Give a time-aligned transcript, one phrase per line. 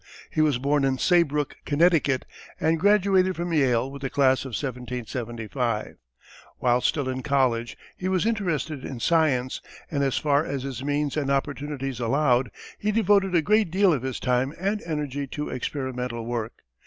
[0.31, 2.25] He was born in Saybrook, Connecticut,
[2.59, 5.97] and graduated from Yale with the class of 1775.
[6.57, 9.61] While still in college he was interested in science
[9.91, 14.01] and as far as his means and opportunities allowed, he devoted a great deal of
[14.01, 16.63] his time and energy to experimental work.